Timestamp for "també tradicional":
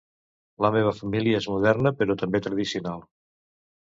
2.21-3.05